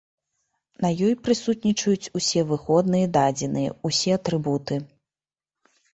[0.85, 4.75] На ёй прысутнічаюць усе выходныя дадзеныя, усе атрыбуты.